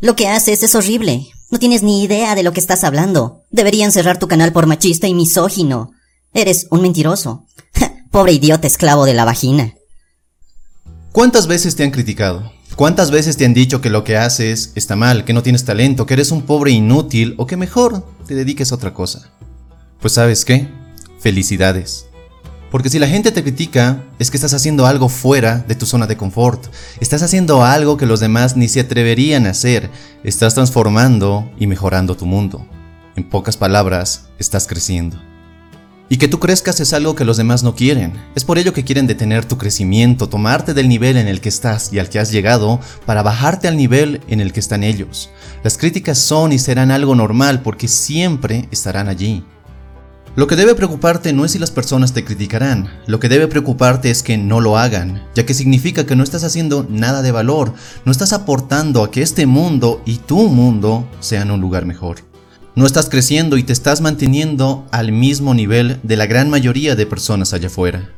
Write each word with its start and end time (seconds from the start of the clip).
Lo 0.00 0.16
que 0.16 0.28
haces 0.28 0.62
es 0.62 0.74
horrible. 0.74 1.28
No 1.50 1.58
tienes 1.58 1.82
ni 1.82 2.02
idea 2.02 2.34
de 2.34 2.42
lo 2.42 2.52
que 2.52 2.60
estás 2.60 2.84
hablando. 2.84 3.44
Deberían 3.50 3.92
cerrar 3.92 4.18
tu 4.18 4.28
canal 4.28 4.52
por 4.52 4.66
machista 4.66 5.06
y 5.08 5.14
misógino. 5.14 5.90
Eres 6.32 6.66
un 6.70 6.80
mentiroso. 6.80 7.46
Pobre 8.10 8.32
idiota 8.32 8.66
esclavo 8.66 9.04
de 9.04 9.14
la 9.14 9.26
vagina. 9.26 9.74
¿Cuántas 11.12 11.46
veces 11.48 11.76
te 11.76 11.84
han 11.84 11.90
criticado? 11.90 12.50
¿Cuántas 12.76 13.10
veces 13.10 13.36
te 13.36 13.44
han 13.44 13.52
dicho 13.52 13.82
que 13.82 13.90
lo 13.90 14.04
que 14.04 14.16
haces 14.16 14.72
está 14.74 14.96
mal, 14.96 15.24
que 15.24 15.34
no 15.34 15.42
tienes 15.42 15.64
talento, 15.66 16.06
que 16.06 16.14
eres 16.14 16.30
un 16.30 16.42
pobre 16.42 16.70
inútil 16.70 17.34
o 17.36 17.46
que 17.46 17.58
mejor 17.58 18.06
te 18.26 18.34
dediques 18.34 18.72
a 18.72 18.76
otra 18.76 18.94
cosa? 18.94 19.30
Pues 20.00 20.14
sabes 20.14 20.46
qué? 20.46 20.68
Felicidades. 21.18 22.06
Porque 22.70 22.88
si 22.88 23.00
la 23.00 23.08
gente 23.08 23.32
te 23.32 23.42
critica, 23.42 24.04
es 24.18 24.30
que 24.30 24.36
estás 24.36 24.54
haciendo 24.54 24.86
algo 24.86 25.08
fuera 25.08 25.58
de 25.66 25.74
tu 25.74 25.86
zona 25.86 26.06
de 26.06 26.16
confort. 26.16 26.66
Estás 27.00 27.22
haciendo 27.22 27.64
algo 27.64 27.96
que 27.96 28.06
los 28.06 28.20
demás 28.20 28.56
ni 28.56 28.68
se 28.68 28.80
atreverían 28.80 29.46
a 29.46 29.50
hacer. 29.50 29.90
Estás 30.22 30.54
transformando 30.54 31.50
y 31.58 31.66
mejorando 31.66 32.16
tu 32.16 32.26
mundo. 32.26 32.64
En 33.16 33.28
pocas 33.28 33.56
palabras, 33.56 34.28
estás 34.38 34.68
creciendo. 34.68 35.20
Y 36.08 36.16
que 36.16 36.28
tú 36.28 36.38
crezcas 36.38 36.80
es 36.80 36.92
algo 36.92 37.14
que 37.14 37.24
los 37.24 37.36
demás 37.36 37.62
no 37.62 37.74
quieren. 37.74 38.12
Es 38.36 38.44
por 38.44 38.58
ello 38.58 38.72
que 38.72 38.84
quieren 38.84 39.06
detener 39.06 39.44
tu 39.44 39.58
crecimiento, 39.58 40.28
tomarte 40.28 40.74
del 40.74 40.88
nivel 40.88 41.16
en 41.16 41.28
el 41.28 41.40
que 41.40 41.48
estás 41.48 41.92
y 41.92 41.98
al 41.98 42.08
que 42.08 42.18
has 42.18 42.30
llegado 42.30 42.80
para 43.04 43.22
bajarte 43.22 43.68
al 43.68 43.76
nivel 43.76 44.20
en 44.28 44.40
el 44.40 44.52
que 44.52 44.60
están 44.60 44.84
ellos. 44.84 45.30
Las 45.62 45.76
críticas 45.76 46.18
son 46.18 46.52
y 46.52 46.58
serán 46.58 46.90
algo 46.90 47.14
normal 47.14 47.62
porque 47.62 47.88
siempre 47.88 48.68
estarán 48.72 49.08
allí. 49.08 49.44
Lo 50.36 50.46
que 50.46 50.54
debe 50.54 50.76
preocuparte 50.76 51.32
no 51.32 51.44
es 51.44 51.50
si 51.52 51.58
las 51.58 51.72
personas 51.72 52.12
te 52.12 52.24
criticarán, 52.24 52.88
lo 53.08 53.18
que 53.18 53.28
debe 53.28 53.48
preocuparte 53.48 54.12
es 54.12 54.22
que 54.22 54.38
no 54.38 54.60
lo 54.60 54.78
hagan, 54.78 55.24
ya 55.34 55.44
que 55.44 55.54
significa 55.54 56.06
que 56.06 56.14
no 56.14 56.22
estás 56.22 56.44
haciendo 56.44 56.86
nada 56.88 57.20
de 57.20 57.32
valor, 57.32 57.74
no 58.04 58.12
estás 58.12 58.32
aportando 58.32 59.02
a 59.02 59.10
que 59.10 59.22
este 59.22 59.46
mundo 59.46 60.00
y 60.06 60.18
tu 60.18 60.48
mundo 60.48 61.04
sean 61.18 61.50
un 61.50 61.60
lugar 61.60 61.84
mejor. 61.84 62.18
No 62.76 62.86
estás 62.86 63.08
creciendo 63.08 63.56
y 63.56 63.64
te 63.64 63.72
estás 63.72 64.00
manteniendo 64.00 64.86
al 64.92 65.10
mismo 65.10 65.52
nivel 65.52 65.98
de 66.04 66.16
la 66.16 66.26
gran 66.26 66.48
mayoría 66.48 66.94
de 66.94 67.06
personas 67.06 67.52
allá 67.52 67.66
afuera. 67.66 68.10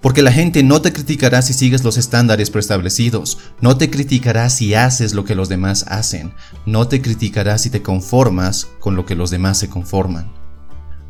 Porque 0.00 0.22
la 0.22 0.32
gente 0.32 0.62
no 0.62 0.80
te 0.80 0.94
criticará 0.94 1.42
si 1.42 1.52
sigues 1.52 1.84
los 1.84 1.98
estándares 1.98 2.48
preestablecidos, 2.48 3.38
no 3.60 3.76
te 3.76 3.90
criticará 3.90 4.48
si 4.48 4.72
haces 4.72 5.12
lo 5.12 5.26
que 5.26 5.34
los 5.34 5.50
demás 5.50 5.84
hacen, 5.88 6.32
no 6.64 6.88
te 6.88 7.02
criticará 7.02 7.58
si 7.58 7.68
te 7.68 7.82
conformas 7.82 8.68
con 8.80 8.96
lo 8.96 9.04
que 9.04 9.14
los 9.14 9.30
demás 9.30 9.58
se 9.58 9.68
conforman. 9.68 10.41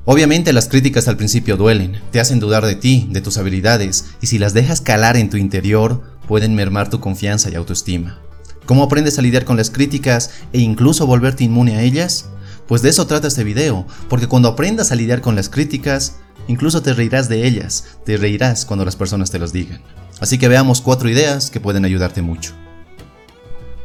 Obviamente 0.04 0.52
las 0.52 0.66
críticas 0.66 1.06
al 1.06 1.16
principio 1.16 1.56
duelen, 1.56 2.00
te 2.10 2.18
hacen 2.18 2.40
dudar 2.40 2.66
de 2.66 2.74
ti, 2.74 3.06
de 3.10 3.20
tus 3.20 3.38
habilidades, 3.38 4.06
y 4.20 4.26
si 4.26 4.38
las 4.38 4.52
dejas 4.52 4.80
calar 4.80 5.16
en 5.16 5.30
tu 5.30 5.36
interior, 5.36 6.02
pueden 6.26 6.56
mermar 6.56 6.90
tu 6.90 6.98
confianza 6.98 7.50
y 7.50 7.54
autoestima. 7.54 8.18
¿Cómo 8.66 8.82
aprendes 8.82 9.18
a 9.18 9.22
lidiar 9.22 9.44
con 9.44 9.56
las 9.56 9.70
críticas 9.70 10.30
e 10.52 10.58
incluso 10.58 11.06
volverte 11.06 11.44
inmune 11.44 11.76
a 11.76 11.82
ellas? 11.82 12.26
Pues 12.66 12.82
de 12.82 12.88
eso 12.88 13.06
trata 13.06 13.28
este 13.28 13.44
video, 13.44 13.86
porque 14.08 14.26
cuando 14.26 14.48
aprendas 14.48 14.90
a 14.90 14.96
lidiar 14.96 15.20
con 15.20 15.36
las 15.36 15.48
críticas, 15.48 16.16
incluso 16.48 16.82
te 16.82 16.94
reirás 16.94 17.28
de 17.28 17.46
ellas, 17.46 17.98
te 18.04 18.16
reirás 18.16 18.64
cuando 18.64 18.84
las 18.84 18.96
personas 18.96 19.30
te 19.30 19.38
los 19.38 19.52
digan. 19.52 19.82
Así 20.18 20.36
que 20.36 20.48
veamos 20.48 20.80
cuatro 20.80 21.08
ideas 21.08 21.48
que 21.48 21.60
pueden 21.60 21.84
ayudarte 21.84 22.22
mucho. 22.22 22.54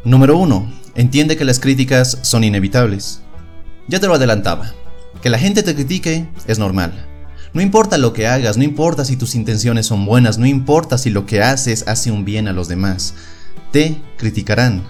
Número 0.04 0.36
1. 0.38 0.74
Entiende 0.96 1.38
que 1.38 1.46
las 1.46 1.60
críticas 1.60 2.18
son 2.24 2.44
inevitables. 2.44 3.22
Ya 3.88 4.00
te 4.00 4.08
lo 4.08 4.16
adelantaba, 4.16 4.74
que 5.22 5.30
la 5.30 5.40
gente 5.40 5.64
te 5.64 5.76
critique 5.76 6.28
es 6.48 6.60
normal. 6.60 7.06
No 7.54 7.62
importa 7.62 7.98
lo 7.98 8.14
que 8.14 8.28
hagas, 8.28 8.58
no 8.58 8.64
importa 8.64 9.06
si 9.06 9.18
tus 9.18 9.36
intenciones 9.36 9.88
son 9.88 10.06
buenas, 10.06 10.38
no 10.38 10.46
importa 10.46 10.98
si 10.98 11.10
lo 11.10 11.26
que 11.26 11.42
haces 11.42 11.88
hace 11.88 12.12
un 12.12 12.26
bien 12.26 12.48
a 12.48 12.54
los 12.54 12.68
demás. 12.68 13.16
Te 13.72 13.98
criticarán. 14.18 14.84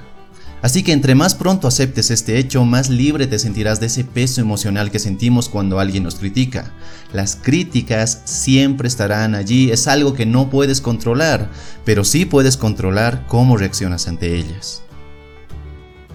Así 0.61 0.81
que 0.81 0.91
entre 0.91 1.13
más 1.13 1.35
pronto 1.35 1.67
aceptes 1.67 2.09
este 2.09 2.39
hecho, 2.39 2.65
más 2.65 2.89
libre 2.89 3.27
te 3.27 3.37
sentirás 3.37 3.79
de 3.79 3.85
ese 3.85 4.03
peso 4.03 4.41
emocional 4.41 4.89
que 4.89 4.97
sentimos 4.97 5.49
cuando 5.49 5.79
alguien 5.79 6.03
nos 6.03 6.15
critica. 6.15 6.73
Las 7.13 7.35
críticas 7.35 8.23
siempre 8.25 8.87
estarán 8.87 9.35
allí, 9.35 9.71
es 9.71 9.87
algo 9.87 10.13
que 10.13 10.25
no 10.25 10.49
puedes 10.49 10.81
controlar, 10.81 11.49
pero 11.85 12.03
sí 12.03 12.25
puedes 12.25 12.57
controlar 12.57 13.25
cómo 13.27 13.55
reaccionas 13.55 14.07
ante 14.07 14.35
ellas. 14.35 14.81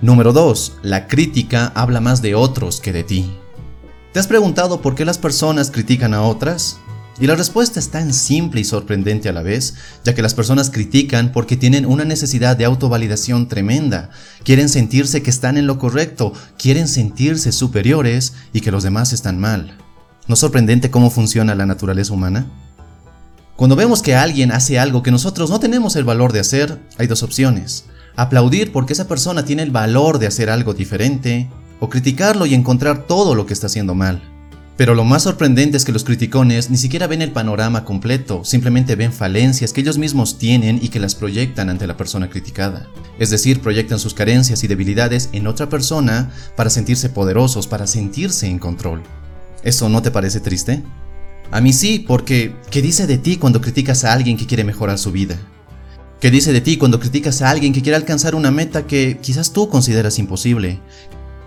Número 0.00 0.32
2. 0.32 0.78
La 0.82 1.06
crítica 1.06 1.70
habla 1.76 2.00
más 2.00 2.20
de 2.20 2.34
otros 2.34 2.80
que 2.80 2.92
de 2.92 3.04
ti. 3.04 3.32
¿Te 4.12 4.20
has 4.20 4.26
preguntado 4.26 4.82
por 4.82 4.94
qué 4.94 5.06
las 5.06 5.16
personas 5.16 5.70
critican 5.70 6.12
a 6.12 6.20
otras? 6.20 6.76
Y 7.18 7.26
la 7.26 7.34
respuesta 7.34 7.80
es 7.80 7.88
tan 7.88 8.12
simple 8.12 8.60
y 8.60 8.64
sorprendente 8.64 9.30
a 9.30 9.32
la 9.32 9.42
vez, 9.42 9.74
ya 10.04 10.14
que 10.14 10.20
las 10.20 10.34
personas 10.34 10.68
critican 10.68 11.32
porque 11.32 11.56
tienen 11.56 11.86
una 11.86 12.04
necesidad 12.04 12.54
de 12.54 12.66
autovalidación 12.66 13.48
tremenda, 13.48 14.10
quieren 14.44 14.68
sentirse 14.68 15.22
que 15.22 15.30
están 15.30 15.56
en 15.56 15.66
lo 15.66 15.78
correcto, 15.78 16.34
quieren 16.58 16.88
sentirse 16.88 17.52
superiores 17.52 18.34
y 18.52 18.60
que 18.60 18.70
los 18.70 18.82
demás 18.82 19.14
están 19.14 19.40
mal. 19.40 19.78
¿No 20.28 20.34
es 20.34 20.40
sorprendente 20.40 20.90
cómo 20.90 21.08
funciona 21.08 21.54
la 21.54 21.64
naturaleza 21.64 22.12
humana? 22.12 22.44
Cuando 23.56 23.76
vemos 23.76 24.02
que 24.02 24.14
alguien 24.14 24.52
hace 24.52 24.78
algo 24.78 25.02
que 25.02 25.10
nosotros 25.10 25.48
no 25.48 25.58
tenemos 25.58 25.96
el 25.96 26.04
valor 26.04 26.34
de 26.34 26.40
hacer, 26.40 26.82
hay 26.98 27.06
dos 27.06 27.22
opciones. 27.22 27.86
Aplaudir 28.14 28.72
porque 28.72 28.92
esa 28.92 29.08
persona 29.08 29.46
tiene 29.46 29.62
el 29.62 29.70
valor 29.70 30.18
de 30.18 30.26
hacer 30.26 30.50
algo 30.50 30.74
diferente 30.74 31.48
o 31.82 31.88
criticarlo 31.88 32.46
y 32.46 32.54
encontrar 32.54 33.08
todo 33.08 33.34
lo 33.34 33.44
que 33.44 33.52
está 33.52 33.66
haciendo 33.66 33.96
mal. 33.96 34.22
Pero 34.76 34.94
lo 34.94 35.02
más 35.02 35.24
sorprendente 35.24 35.76
es 35.76 35.84
que 35.84 35.90
los 35.90 36.04
criticones 36.04 36.70
ni 36.70 36.76
siquiera 36.76 37.08
ven 37.08 37.22
el 37.22 37.32
panorama 37.32 37.84
completo, 37.84 38.44
simplemente 38.44 38.94
ven 38.94 39.12
falencias 39.12 39.72
que 39.72 39.80
ellos 39.80 39.98
mismos 39.98 40.38
tienen 40.38 40.78
y 40.80 40.90
que 40.90 41.00
las 41.00 41.16
proyectan 41.16 41.70
ante 41.70 41.88
la 41.88 41.96
persona 41.96 42.30
criticada. 42.30 42.86
Es 43.18 43.30
decir, 43.30 43.60
proyectan 43.60 43.98
sus 43.98 44.14
carencias 44.14 44.62
y 44.62 44.68
debilidades 44.68 45.28
en 45.32 45.48
otra 45.48 45.68
persona 45.68 46.30
para 46.54 46.70
sentirse 46.70 47.08
poderosos, 47.08 47.66
para 47.66 47.88
sentirse 47.88 48.46
en 48.46 48.60
control. 48.60 49.02
¿Eso 49.64 49.88
no 49.88 50.02
te 50.02 50.12
parece 50.12 50.38
triste? 50.38 50.84
A 51.50 51.60
mí 51.60 51.72
sí, 51.72 51.98
porque 51.98 52.54
¿qué 52.70 52.80
dice 52.80 53.08
de 53.08 53.18
ti 53.18 53.38
cuando 53.38 53.60
criticas 53.60 54.04
a 54.04 54.12
alguien 54.12 54.36
que 54.36 54.46
quiere 54.46 54.62
mejorar 54.62 54.98
su 54.98 55.10
vida? 55.10 55.36
¿Qué 56.20 56.30
dice 56.30 56.52
de 56.52 56.60
ti 56.60 56.76
cuando 56.76 57.00
criticas 57.00 57.42
a 57.42 57.50
alguien 57.50 57.72
que 57.72 57.82
quiere 57.82 57.96
alcanzar 57.96 58.36
una 58.36 58.52
meta 58.52 58.86
que 58.86 59.18
quizás 59.20 59.52
tú 59.52 59.68
consideras 59.68 60.20
imposible? 60.20 60.78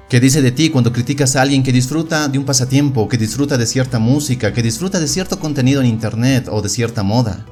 ¿Qué 0.08 0.20
dice 0.20 0.44
de 0.44 0.52
ti 0.52 0.70
cuando 0.70 0.94
criticas 0.94 1.36
a 1.36 1.42
alguien 1.42 1.64
que 1.64 1.72
disfruta 1.72 2.28
de 2.28 2.38
un 2.38 2.46
pasatiempo, 2.46 3.10
que 3.10 3.18
disfruta 3.18 3.58
de 3.58 3.66
cierta 3.66 3.98
música, 3.98 4.54
que 4.54 4.62
disfruta 4.62 5.00
de 5.00 5.08
cierto 5.08 5.40
contenido 5.40 5.82
en 5.82 5.88
internet 5.88 6.48
o 6.52 6.62
de 6.62 6.70
cierta 6.70 7.02
moda? 7.02 7.44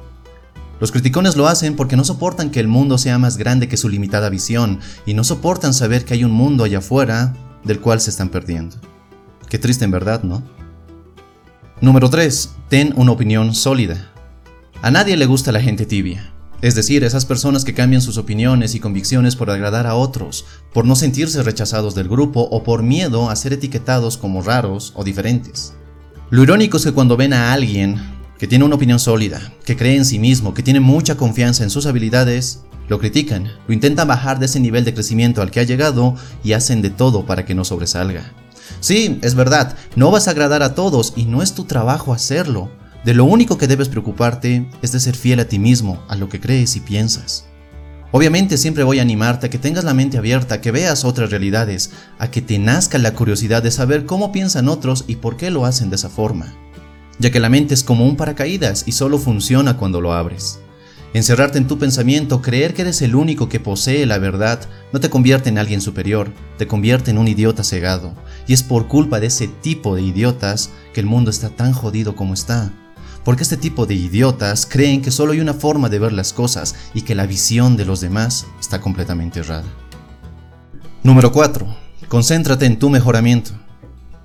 Los 0.78 0.92
criticones 0.92 1.34
lo 1.34 1.48
hacen 1.48 1.74
porque 1.74 1.96
no 1.96 2.04
soportan 2.04 2.50
que 2.50 2.60
el 2.60 2.68
mundo 2.68 2.96
sea 2.96 3.18
más 3.18 3.38
grande 3.38 3.66
que 3.66 3.76
su 3.76 3.88
limitada 3.88 4.28
visión 4.28 4.78
y 5.04 5.14
no 5.14 5.24
soportan 5.24 5.74
saber 5.74 6.04
que 6.04 6.14
hay 6.14 6.22
un 6.22 6.30
mundo 6.30 6.62
allá 6.62 6.78
afuera 6.78 7.34
del 7.64 7.80
cual 7.80 8.00
se 8.00 8.10
están 8.10 8.28
perdiendo. 8.28 8.76
Qué 9.48 9.58
triste 9.58 9.84
en 9.84 9.90
verdad, 9.90 10.22
¿no? 10.22 10.44
Número 11.80 12.08
3. 12.08 12.50
Ten 12.68 12.92
una 12.96 13.10
opinión 13.10 13.52
sólida. 13.52 14.12
A 14.80 14.92
nadie 14.92 15.16
le 15.16 15.26
gusta 15.26 15.50
la 15.50 15.60
gente 15.60 15.86
tibia. 15.86 16.33
Es 16.62 16.74
decir, 16.74 17.04
esas 17.04 17.26
personas 17.26 17.64
que 17.64 17.74
cambian 17.74 18.00
sus 18.00 18.16
opiniones 18.16 18.74
y 18.74 18.80
convicciones 18.80 19.36
por 19.36 19.50
agradar 19.50 19.86
a 19.86 19.96
otros, 19.96 20.46
por 20.72 20.86
no 20.86 20.96
sentirse 20.96 21.42
rechazados 21.42 21.94
del 21.94 22.08
grupo 22.08 22.40
o 22.40 22.62
por 22.62 22.82
miedo 22.82 23.28
a 23.28 23.36
ser 23.36 23.52
etiquetados 23.52 24.16
como 24.16 24.42
raros 24.42 24.92
o 24.96 25.04
diferentes. 25.04 25.74
Lo 26.30 26.42
irónico 26.42 26.78
es 26.78 26.84
que 26.84 26.92
cuando 26.92 27.16
ven 27.16 27.32
a 27.32 27.52
alguien 27.52 27.96
que 28.38 28.46
tiene 28.46 28.64
una 28.64 28.76
opinión 28.76 28.98
sólida, 28.98 29.52
que 29.64 29.76
cree 29.76 29.96
en 29.96 30.04
sí 30.04 30.18
mismo, 30.18 30.54
que 30.54 30.62
tiene 30.62 30.80
mucha 30.80 31.16
confianza 31.16 31.64
en 31.64 31.70
sus 31.70 31.86
habilidades, 31.86 32.62
lo 32.88 32.98
critican, 32.98 33.50
lo 33.66 33.74
intentan 33.74 34.08
bajar 34.08 34.38
de 34.38 34.46
ese 34.46 34.60
nivel 34.60 34.84
de 34.84 34.94
crecimiento 34.94 35.42
al 35.42 35.50
que 35.50 35.60
ha 35.60 35.64
llegado 35.64 36.14
y 36.42 36.52
hacen 36.52 36.82
de 36.82 36.90
todo 36.90 37.24
para 37.24 37.44
que 37.44 37.54
no 37.54 37.64
sobresalga. 37.64 38.32
Sí, 38.80 39.18
es 39.22 39.34
verdad, 39.34 39.76
no 39.96 40.10
vas 40.10 40.28
a 40.28 40.32
agradar 40.32 40.62
a 40.62 40.74
todos 40.74 41.12
y 41.16 41.24
no 41.24 41.42
es 41.42 41.54
tu 41.54 41.64
trabajo 41.64 42.12
hacerlo, 42.12 42.70
de 43.04 43.12
lo 43.12 43.26
único 43.26 43.58
que 43.58 43.66
debes 43.66 43.90
preocuparte 43.90 44.66
es 44.80 44.92
de 44.92 45.00
ser 45.00 45.14
fiel 45.14 45.38
a 45.40 45.44
ti 45.44 45.58
mismo, 45.58 46.02
a 46.08 46.16
lo 46.16 46.30
que 46.30 46.40
crees 46.40 46.74
y 46.74 46.80
piensas. 46.80 47.44
Obviamente 48.12 48.56
siempre 48.56 48.82
voy 48.82 48.98
a 48.98 49.02
animarte 49.02 49.46
a 49.46 49.50
que 49.50 49.58
tengas 49.58 49.84
la 49.84 49.92
mente 49.92 50.16
abierta, 50.16 50.54
a 50.54 50.60
que 50.62 50.70
veas 50.70 51.04
otras 51.04 51.30
realidades, 51.30 51.90
a 52.18 52.30
que 52.30 52.40
te 52.40 52.58
nazca 52.58 52.96
la 52.96 53.12
curiosidad 53.12 53.62
de 53.62 53.70
saber 53.70 54.06
cómo 54.06 54.32
piensan 54.32 54.68
otros 54.68 55.04
y 55.06 55.16
por 55.16 55.36
qué 55.36 55.50
lo 55.50 55.66
hacen 55.66 55.90
de 55.90 55.96
esa 55.96 56.08
forma. 56.08 56.54
Ya 57.18 57.30
que 57.30 57.40
la 57.40 57.50
mente 57.50 57.74
es 57.74 57.84
como 57.84 58.06
un 58.06 58.16
paracaídas 58.16 58.84
y 58.86 58.92
solo 58.92 59.18
funciona 59.18 59.76
cuando 59.76 60.00
lo 60.00 60.14
abres. 60.14 60.60
Encerrarte 61.12 61.58
en 61.58 61.68
tu 61.68 61.78
pensamiento, 61.78 62.40
creer 62.40 62.72
que 62.72 62.82
eres 62.82 63.02
el 63.02 63.14
único 63.14 63.48
que 63.48 63.60
posee 63.60 64.06
la 64.06 64.18
verdad, 64.18 64.60
no 64.92 65.00
te 65.00 65.10
convierte 65.10 65.50
en 65.50 65.58
alguien 65.58 65.80
superior, 65.80 66.32
te 66.56 66.66
convierte 66.66 67.10
en 67.10 67.18
un 67.18 67.28
idiota 67.28 67.64
cegado. 67.64 68.14
Y 68.46 68.54
es 68.54 68.62
por 68.62 68.88
culpa 68.88 69.20
de 69.20 69.26
ese 69.26 69.46
tipo 69.46 69.94
de 69.94 70.02
idiotas 70.02 70.70
que 70.94 71.00
el 71.00 71.06
mundo 71.06 71.30
está 71.30 71.50
tan 71.50 71.72
jodido 71.72 72.16
como 72.16 72.32
está 72.32 72.72
porque 73.24 73.42
este 73.42 73.56
tipo 73.56 73.86
de 73.86 73.94
idiotas 73.94 74.66
creen 74.66 75.02
que 75.02 75.10
solo 75.10 75.32
hay 75.32 75.40
una 75.40 75.54
forma 75.54 75.88
de 75.88 75.98
ver 75.98 76.12
las 76.12 76.32
cosas 76.32 76.74
y 76.92 77.02
que 77.02 77.14
la 77.14 77.26
visión 77.26 77.76
de 77.76 77.84
los 77.84 78.00
demás 78.00 78.46
está 78.60 78.80
completamente 78.80 79.40
errada. 79.40 79.64
Número 81.02 81.32
4. 81.32 81.66
Concéntrate 82.08 82.66
en 82.66 82.78
tu 82.78 82.90
mejoramiento. 82.90 83.52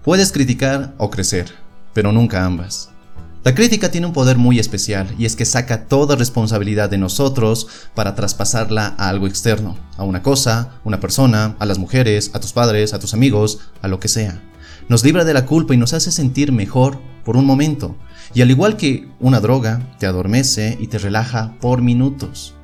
Puedes 0.04 0.32
criticar 0.32 0.94
o 0.98 1.10
crecer, 1.10 1.54
pero 1.94 2.12
nunca 2.12 2.46
ambas. 2.46 2.90
La 3.44 3.56
crítica 3.56 3.90
tiene 3.90 4.06
un 4.06 4.14
poder 4.14 4.38
muy 4.38 4.60
especial 4.60 5.08
y 5.18 5.26
es 5.26 5.38
que 5.38 5.46
saca 5.46 5.86
toda 5.86 6.18
responsabilidad 6.18 6.90
de 6.90 6.98
nosotros 6.98 7.68
para 7.96 8.14
traspasarla 8.14 8.96
a 8.98 9.08
algo 9.08 9.28
externo, 9.28 9.78
a 9.96 10.04
una 10.04 10.22
cosa, 10.22 10.72
una 10.84 11.00
persona, 11.00 11.56
a 11.58 11.66
las 11.66 11.78
mujeres, 11.78 12.32
a 12.34 12.42
tus 12.42 12.52
padres, 12.52 12.94
a 12.94 13.00
tus 13.00 13.14
amigos, 13.14 13.60
a 13.82 13.88
lo 13.88 14.02
que 14.02 14.10
sea. 14.10 14.42
Nos 14.90 15.04
libra 15.04 15.24
de 15.24 15.36
la 15.36 15.46
culpa 15.46 15.76
y 15.76 15.78
nos 15.78 15.94
hace 15.94 16.12
sentir 16.12 16.52
mejor 16.52 17.00
por 17.24 17.38
un 17.38 17.46
momento. 17.46 17.96
Y 18.34 18.42
al 18.42 18.50
igual 18.50 18.76
que 18.76 19.08
una 19.20 19.40
droga, 19.40 19.96
te 20.00 20.08
adormece 20.08 20.80
y 20.82 20.88
te 20.88 20.98
relaja 20.98 21.54
por 21.62 21.84
minutos. 21.84 22.56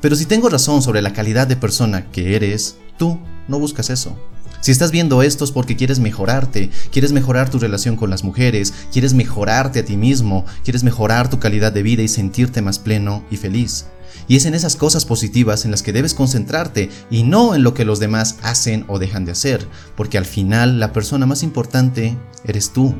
Pero 0.00 0.16
si 0.16 0.24
tengo 0.24 0.48
razón 0.48 0.80
sobre 0.80 1.02
la 1.02 1.12
calidad 1.12 1.46
de 1.46 1.56
persona 1.56 2.10
que 2.10 2.34
eres, 2.36 2.78
tú 2.96 3.20
no 3.48 3.58
buscas 3.58 3.90
eso. 3.90 4.18
Si 4.60 4.72
estás 4.72 4.90
viendo 4.90 5.22
esto 5.22 5.44
es 5.44 5.52
porque 5.52 5.76
quieres 5.76 6.00
mejorarte, 6.00 6.70
quieres 6.90 7.12
mejorar 7.12 7.48
tu 7.48 7.58
relación 7.58 7.96
con 7.96 8.10
las 8.10 8.24
mujeres, 8.24 8.74
quieres 8.92 9.14
mejorarte 9.14 9.78
a 9.78 9.84
ti 9.84 9.96
mismo, 9.96 10.44
quieres 10.64 10.82
mejorar 10.82 11.30
tu 11.30 11.38
calidad 11.38 11.72
de 11.72 11.82
vida 11.82 12.02
y 12.02 12.08
sentirte 12.08 12.60
más 12.60 12.78
pleno 12.78 13.24
y 13.30 13.36
feliz. 13.36 13.86
Y 14.26 14.36
es 14.36 14.44
en 14.46 14.54
esas 14.54 14.76
cosas 14.76 15.04
positivas 15.04 15.64
en 15.64 15.70
las 15.70 15.82
que 15.82 15.92
debes 15.92 16.12
concentrarte 16.12 16.90
y 17.10 17.22
no 17.22 17.54
en 17.54 17.62
lo 17.62 17.72
que 17.72 17.84
los 17.84 18.00
demás 18.00 18.36
hacen 18.42 18.84
o 18.88 18.98
dejan 18.98 19.24
de 19.24 19.32
hacer, 19.32 19.66
porque 19.96 20.18
al 20.18 20.26
final 20.26 20.80
la 20.80 20.92
persona 20.92 21.24
más 21.24 21.42
importante 21.42 22.18
eres 22.44 22.72
tú. 22.72 22.94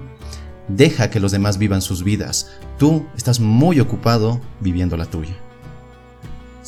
Deja 0.68 1.10
que 1.10 1.20
los 1.20 1.32
demás 1.32 1.58
vivan 1.58 1.82
sus 1.82 2.04
vidas. 2.04 2.50
Tú 2.78 3.06
estás 3.16 3.40
muy 3.40 3.80
ocupado 3.80 4.40
viviendo 4.60 4.96
la 4.96 5.06
tuya. 5.06 5.47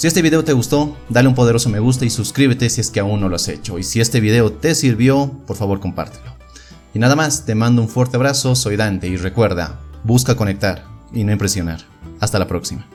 Si 0.00 0.06
este 0.06 0.23
video 0.23 0.43
te 0.43 0.55
gustó, 0.55 0.97
dale 1.11 1.29
un 1.29 1.35
poderoso 1.35 1.69
me 1.69 1.79
gusta 1.79 2.06
y 2.06 2.08
suscríbete 2.08 2.70
si 2.70 2.81
es 2.81 2.91
que 2.91 3.00
aún 3.00 3.20
no 3.20 3.29
lo 3.29 3.37
has 3.37 3.49
hecho. 3.49 3.79
Y 3.79 3.82
si 3.82 4.00
este 4.00 4.20
video 4.20 4.50
te 4.50 4.75
sirvió, 4.75 5.31
por 5.47 5.58
favor 5.58 5.79
compártelo. 5.79 6.35
Y 6.94 6.99
nada 6.99 7.17
más, 7.17 7.44
te 7.44 7.55
mando 7.55 7.82
un 7.82 7.88
fuerte 7.91 8.17
abrazo, 8.17 8.55
soy 8.55 8.76
Dante 8.76 9.08
y 9.08 9.19
recuerda, 9.19 9.79
busca 10.02 10.37
conectar 10.37 10.87
y 11.12 11.25
no 11.25 11.32
impresionar. 11.32 11.82
Hasta 12.19 12.38
la 12.38 12.49
próxima. 12.49 12.87